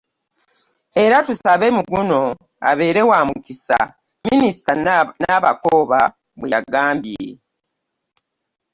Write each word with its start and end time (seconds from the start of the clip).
Era 1.03 1.17
tusabe 1.27 1.67
mu 1.75 1.83
guno 1.91 2.21
abeere 2.69 3.01
wa 3.09 3.19
mukisa, 3.27 3.79
Minisita 4.25 4.73
Nabakooba 5.21 5.99
bwe 6.39 6.47
yagambye. 6.53 7.27